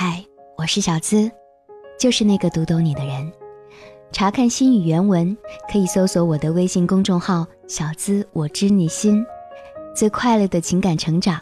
[0.00, 0.24] 嗨，
[0.56, 1.28] 我是小资，
[1.98, 3.32] 就是那个读懂你的人。
[4.12, 5.36] 查看心语原文，
[5.72, 9.26] 可以搜索我的微信公众号“小资我知你心”，
[9.96, 11.40] 最快乐的情感成长，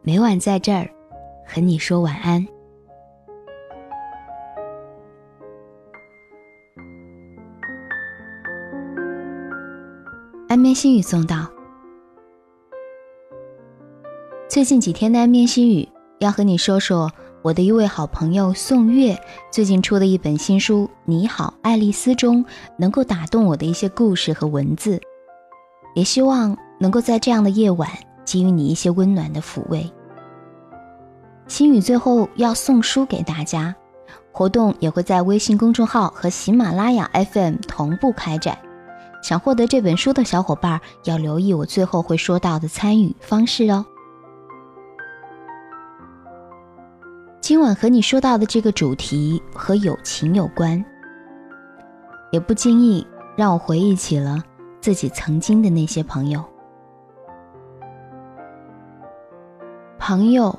[0.00, 0.88] 每晚在这儿
[1.46, 2.46] 和你说晚安。
[10.48, 11.46] 安眠心语送到。
[14.48, 15.86] 最近几天的安眠心语
[16.20, 17.12] 要和你说说。
[17.46, 19.16] 我的一位好朋友宋月
[19.52, 22.44] 最近出的一本新书《你好，爱丽丝》中，
[22.76, 25.00] 能够打动我的一些故事和文字，
[25.94, 27.88] 也希望能够在这样的夜晚
[28.24, 29.88] 给予你一些温暖的抚慰。
[31.46, 33.72] 心语最后要送书给大家，
[34.32, 38.58] 活动也会在微信公众号和喜马拉雅 FM 同步开展。
[39.22, 43.86] 想获得这本书的小伙伴要留意我最后会说到的参与方式哦。
[47.46, 50.84] 今晚和你说到的这个主题和友情有关，
[52.32, 54.42] 也不经意让我回忆起了
[54.80, 56.44] 自己曾经的那些朋友。
[59.96, 60.58] 朋友，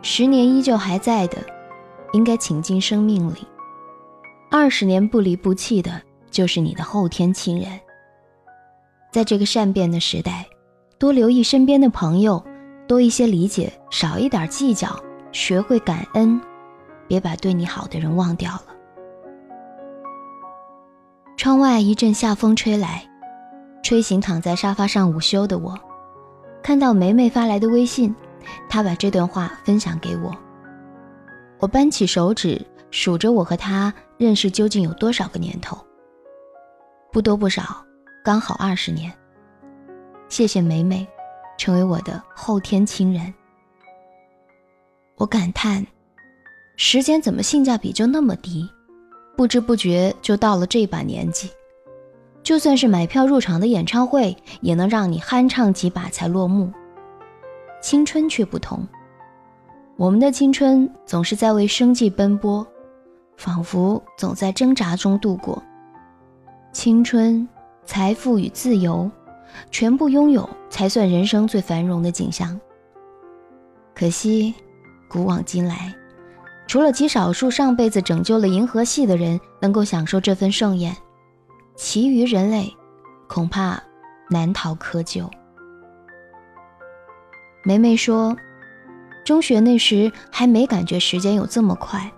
[0.00, 1.38] 十年依旧还在的，
[2.12, 3.44] 应该请进生命里；
[4.52, 6.00] 二十年不离不弃的，
[6.30, 7.68] 就是你的后天亲人。
[9.10, 10.46] 在这个善变的时代，
[11.00, 12.40] 多留意身边的朋友，
[12.86, 14.96] 多一些理解，少一点计较。
[15.32, 16.40] 学会感恩，
[17.06, 18.64] 别把对你好的人忘掉了。
[21.36, 23.08] 窗外一阵夏风吹来，
[23.82, 25.78] 吹醒躺在沙发上午休的我，
[26.62, 28.14] 看到梅梅发来的微信，
[28.68, 30.34] 她把这段话分享给我。
[31.60, 35.78] 我扳起手指数着我和她认识究竟有多少个年头，
[37.12, 37.84] 不多不少，
[38.24, 39.12] 刚好二十年。
[40.28, 41.06] 谢谢梅梅，
[41.56, 43.32] 成为我的后天亲人。
[45.18, 45.84] 我感叹，
[46.76, 48.68] 时间怎么性价比就那么低？
[49.36, 51.50] 不知不觉就到了这把年纪，
[52.40, 56.72] 就算是买票入场的演唱会，也能让你酣畅几把才落幕。
[57.82, 58.86] 青春却不同，
[59.96, 62.64] 我们的青春总是在为生计奔波，
[63.36, 65.60] 仿佛总在挣扎中度过。
[66.72, 67.48] 青春、
[67.84, 69.10] 财富与自由，
[69.72, 72.60] 全部拥有才算人生最繁荣的景象。
[73.96, 74.54] 可惜。
[75.08, 75.94] 古往今来，
[76.66, 80.94] 除了极少数上辈子拯救了银河系的人能够享受这份盛宴，
[81.74, 82.70] 其余人类
[83.26, 83.82] 恐怕
[84.28, 85.28] 难逃窠臼。
[87.64, 88.36] 梅梅说，
[89.24, 92.10] 中学那时还没感觉时间有这么快，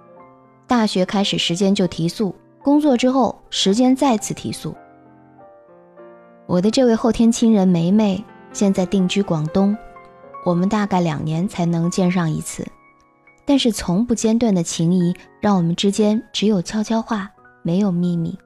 [0.66, 4.74] 大学开始时间就提速，工作之后时间再次提速。
[6.46, 9.76] 我的这位后天亲人梅梅现在定居广东，
[10.44, 12.66] 我们大概两年才能见上一次。
[13.50, 17.28] 但是从不间断的情谊，让我们之间只有悄悄话，
[17.64, 18.38] 没有秘密。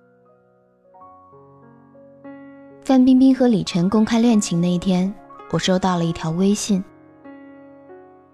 [2.86, 5.14] 范冰冰和李晨公开恋情那一天，
[5.50, 6.82] 我收到了一条微信。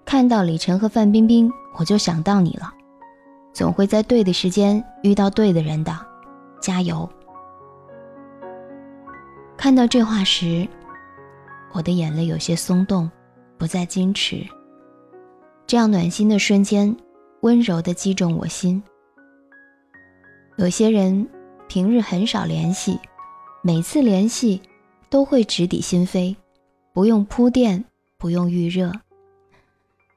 [0.05, 2.73] 看到李晨和范冰冰，我就想到你了，
[3.53, 5.93] 总会在对的时间遇到对的人的，
[6.63, 7.11] 加油！
[9.57, 10.69] 看到这话时，
[11.73, 13.11] 我的眼泪有些松动，
[13.59, 14.47] 不再矜持。
[15.71, 16.97] 这样暖心的瞬间，
[17.43, 18.83] 温柔地击中我心。
[20.57, 21.29] 有些人
[21.69, 22.99] 平日很少联系，
[23.63, 24.61] 每次联系
[25.09, 26.35] 都会直抵心扉，
[26.93, 27.85] 不用铺垫，
[28.19, 28.91] 不用预热。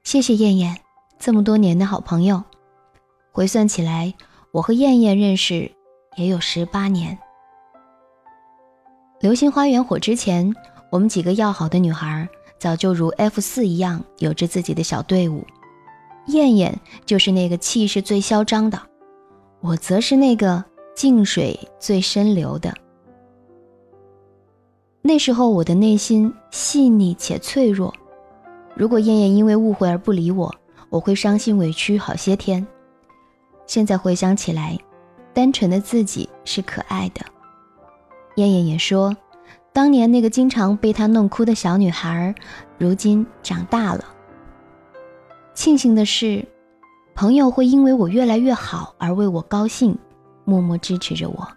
[0.01, 0.75] 谢谢燕燕，
[1.19, 2.43] 这么多年的好朋友。
[3.31, 4.11] 回算起来，
[4.49, 5.71] 我和燕燕认识
[6.15, 7.15] 也有十八年。
[9.19, 10.51] 流星花园火之前，
[10.89, 12.27] 我们几个要好的女孩。
[12.59, 15.45] 早就如 F 四一样，有着自己的小队伍。
[16.27, 18.81] 燕燕就是那个气势最嚣张的，
[19.59, 20.63] 我则是那个
[20.95, 22.73] 静水最深流的。
[25.01, 27.93] 那时候我的内心细腻且脆弱，
[28.73, 30.55] 如果燕燕因为误会而不理我，
[30.89, 32.65] 我会伤心委屈好些天。
[33.67, 34.77] 现在回想起来，
[35.33, 37.21] 单纯的自己是可爱的。
[38.35, 39.13] 燕燕也说。
[39.73, 42.33] 当年那个经常被他弄哭的小女孩，
[42.77, 44.05] 如今长大了。
[45.55, 46.47] 庆幸的是，
[47.15, 49.97] 朋友会因为我越来越好而为我高兴，
[50.45, 51.47] 默默支持着我。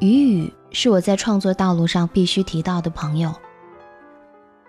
[0.00, 3.32] 雨雨是我在创作道路上必须提到的朋友。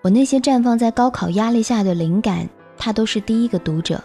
[0.04, 2.48] 我那些绽放在高考压力下的灵感，
[2.78, 4.02] 他都是第一个读者。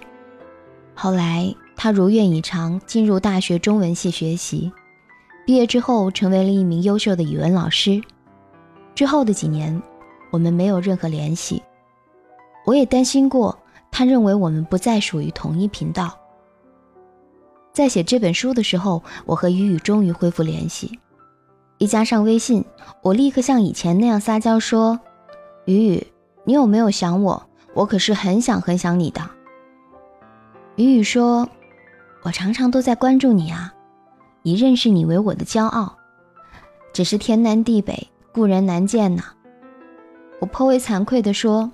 [0.94, 4.73] 后来他如愿以偿进入大学中文系学习。
[5.48, 8.02] 毕业之后，成为了一名优秀的语文老师。
[8.94, 9.82] 之后的几年，
[10.30, 11.62] 我们没有任何联系。
[12.66, 13.58] 我也担心过，
[13.90, 16.14] 他认为我们不再属于同一频道。
[17.72, 20.98] 在写这本书的时候，我和雨雨终于恢复联系。
[21.78, 22.62] 一加上微信，
[23.00, 25.00] 我立刻像以前那样撒娇说
[25.64, 26.06] ：“雨雨，
[26.44, 27.42] 你有没有想我？
[27.72, 29.22] 我可是很想很想你的。”
[30.76, 31.48] 雨雨说
[32.22, 33.72] ：“我常常都在关注你啊，
[34.48, 35.94] 以认识你为我的骄傲。
[36.94, 39.24] 只是天南地北，故人难见呐。”
[40.40, 41.70] 我颇为惭愧地说：“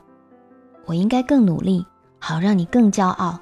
[0.86, 1.86] 我应该更努力，
[2.18, 3.38] 好让你更骄傲。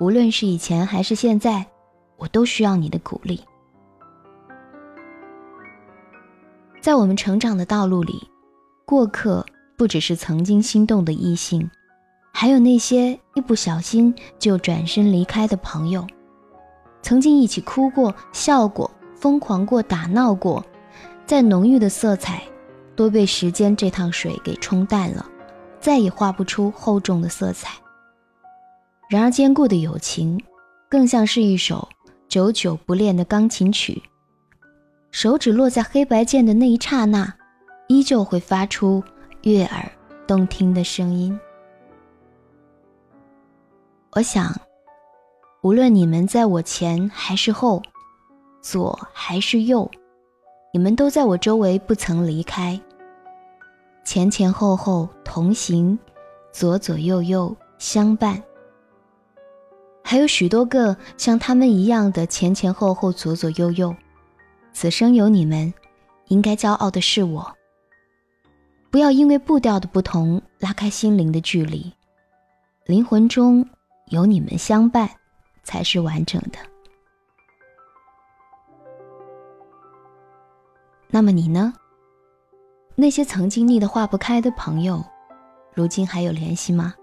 [0.00, 1.64] 无论是以前还是现在，
[2.16, 3.40] 我都需要你的鼓励。”
[6.82, 8.28] 在我们成长的道路里，
[8.84, 9.46] 过客
[9.76, 11.70] 不只是曾经心动的异性，
[12.32, 16.04] 还有那些一不小心就转身离开的朋友。
[17.04, 20.64] 曾经一起哭过、笑过、疯狂过、打闹过，
[21.26, 22.42] 再浓郁的色彩，
[22.96, 25.26] 都被时间这趟水给冲淡了，
[25.78, 27.74] 再也画不出厚重的色彩。
[29.10, 30.42] 然而，坚固的友情，
[30.88, 31.86] 更像是一首
[32.26, 34.02] 久久不练的钢琴曲。
[35.10, 37.34] 手指落在黑白键的那一刹那，
[37.86, 39.04] 依旧会发出
[39.42, 39.92] 悦耳
[40.26, 41.38] 动听的声音。
[44.12, 44.58] 我想，
[45.64, 47.82] 无论你们在我前还是后，
[48.60, 49.90] 左还是右，
[50.74, 52.78] 你们都在我周围不曾离开。
[54.04, 55.98] 前前后后同行，
[56.52, 58.42] 左左右右相伴。
[60.02, 63.96] 还有许多个像他们一样的前前后后左左右右。
[64.74, 65.72] 此生有你们，
[66.28, 67.50] 应该骄傲的是我。
[68.90, 71.90] 不要因为步调的不同拉开心灵的距离，
[72.84, 73.66] 灵魂中
[74.10, 75.08] 有你们相伴，
[75.64, 76.58] 才是完整的。
[81.08, 81.72] 那么你呢？
[82.94, 85.04] 那些曾经腻得化不开的朋友，
[85.72, 86.94] 如今还有联系吗？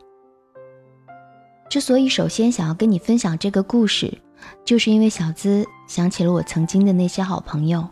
[1.69, 4.17] 之所以首先想要跟你分享这个故事。
[4.65, 7.87] 就是因为小资想起了我曾经的那些好朋友，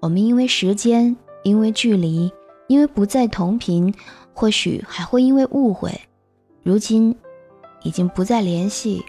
[0.00, 2.32] 我们因为时间，因为距离，
[2.66, 3.94] 因为不在同频，
[4.32, 6.00] 或许还会因为误会，
[6.62, 7.14] 如今
[7.82, 9.04] 已经不再联系，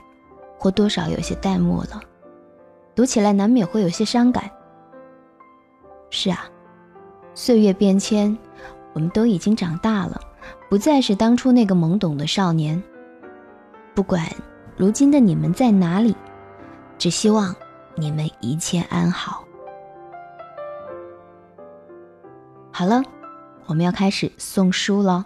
[0.59, 2.00] 或多少有些淡漠了。
[2.94, 4.51] 读起来难免会有些伤感。
[6.11, 6.45] 是啊，
[7.33, 8.38] 岁月变迁，
[8.94, 10.21] 我们都已经长大了，
[10.69, 12.79] 不再是当初那个懵懂的少年。
[13.95, 14.23] 不管。
[14.77, 16.15] 如今的你们在哪里？
[16.97, 17.53] 只希望
[17.95, 19.44] 你们一切安好。
[22.71, 23.03] 好了，
[23.65, 25.21] 我们要开始送书了。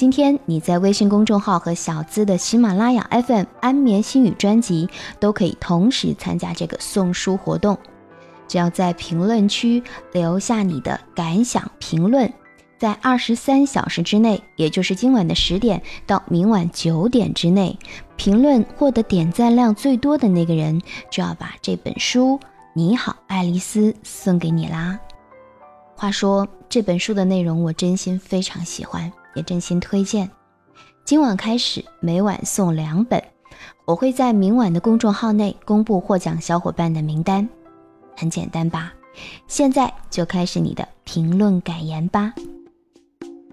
[0.00, 4.88] 今天你在微信公众号和小资的喜马拉雅 FM 安眠心语专辑
[5.18, 7.76] 都可以同时参加这个送书活动，
[8.48, 12.32] 只要在评论区留下你的感想评论。
[12.78, 17.78] 在二十三小时之内，也就是今晚的十点到明晚九点之内，
[18.16, 20.80] 评论获得点赞量最多的那个人，
[21.10, 22.38] 就要把这本书
[22.72, 24.98] 《你好，爱丽丝》送给你啦。
[25.94, 30.30] 话说这本书的内容，我真心非常喜欢，也真心推荐。
[31.04, 33.22] 今晚开始，每晚送两本，
[33.84, 37.48] 我会在明晚的公众号内公布获奖小伙伴的名单。
[38.16, 38.92] 很简单吧？
[39.48, 42.32] 现在就开始你的评论感言吧。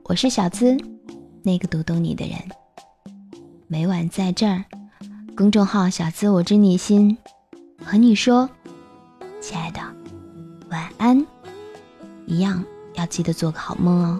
[0.03, 0.77] 我是小资，
[1.43, 2.37] 那个读懂你的人。
[3.67, 4.63] 每晚在这儿，
[5.35, 7.17] 公众号“小资我知你心”，
[7.83, 8.49] 和你说，
[9.41, 9.81] 亲爱的，
[10.69, 11.25] 晚安。
[12.25, 14.19] 一样要记得做个好梦哦。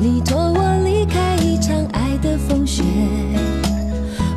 [0.00, 2.84] 你托我离开一场爱的风雪，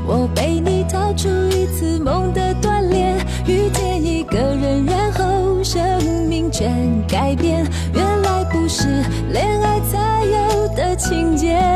[0.07, 3.15] 我背你逃出一次梦的断裂，
[3.45, 5.79] 遇见一个人，然后生
[6.27, 6.71] 命全
[7.07, 7.63] 改变。
[7.93, 8.87] 原来不是
[9.31, 11.70] 恋爱才有的情节。